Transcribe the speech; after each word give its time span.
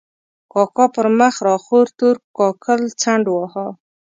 کاکا 0.53 0.85
پر 0.93 1.07
مخ 1.17 1.35
را 1.45 1.55
خور 1.63 1.85
تور 1.97 2.15
کاکل 2.37 2.81
څنډ 3.01 3.25
واهه. 3.29 3.67